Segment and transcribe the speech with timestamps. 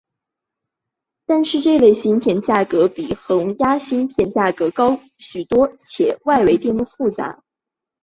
[1.27, 7.43] 但是这类芯片价格比恒压芯片价格高许多且外围电路复杂。